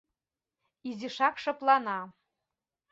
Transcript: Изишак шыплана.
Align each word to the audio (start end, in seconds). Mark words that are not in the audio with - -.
Изишак 0.89 1.35
шыплана. 1.43 1.99